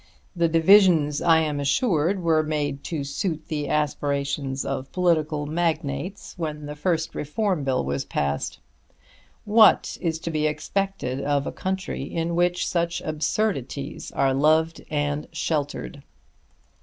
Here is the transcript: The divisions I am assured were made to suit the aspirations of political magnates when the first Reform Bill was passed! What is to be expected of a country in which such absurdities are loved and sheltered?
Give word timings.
The 0.35 0.47
divisions 0.47 1.21
I 1.21 1.41
am 1.41 1.59
assured 1.59 2.23
were 2.23 2.41
made 2.41 2.83
to 2.85 3.03
suit 3.03 3.49
the 3.49 3.69
aspirations 3.69 4.65
of 4.65 4.91
political 4.91 5.45
magnates 5.45 6.33
when 6.39 6.65
the 6.65 6.75
first 6.75 7.13
Reform 7.13 7.63
Bill 7.63 7.85
was 7.85 8.03
passed! 8.03 8.57
What 9.45 9.99
is 10.01 10.17
to 10.21 10.31
be 10.31 10.47
expected 10.47 11.21
of 11.23 11.45
a 11.45 11.51
country 11.51 12.01
in 12.01 12.33
which 12.35 12.65
such 12.67 13.01
absurdities 13.01 14.09
are 14.13 14.33
loved 14.33 14.83
and 14.89 15.27
sheltered? 15.31 16.01